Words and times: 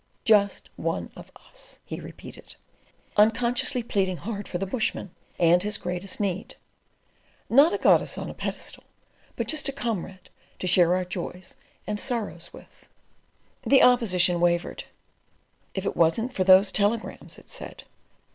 Just 0.25 0.71
One 0.77 1.11
of 1.15 1.31
Us," 1.47 1.77
he 1.85 1.99
repeated, 1.99 2.55
unconsciously 3.17 3.83
pleading 3.83 4.17
hard 4.17 4.47
for 4.47 4.57
the 4.57 4.65
bushman 4.65 5.11
and 5.37 5.61
his 5.61 5.77
greatest 5.77 6.19
need—"not 6.19 7.71
a 7.73 7.77
goddess 7.77 8.17
on 8.17 8.27
a 8.27 8.33
pedestal, 8.33 8.83
but 9.35 9.47
just 9.47 9.69
a 9.69 9.71
comrade 9.71 10.31
to 10.57 10.65
share 10.65 10.95
our 10.95 11.05
joys 11.05 11.55
and 11.85 11.99
sorrows 11.99 12.51
with." 12.51 12.87
The 13.61 13.83
opposition 13.83 14.39
wavered. 14.39 14.85
"If 15.75 15.85
it 15.85 15.95
wasn't 15.95 16.33
for 16.33 16.43
those 16.43 16.71
telegrams," 16.71 17.37
it 17.37 17.51
said. 17.51 17.83